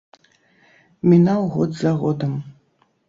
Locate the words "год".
1.59-1.77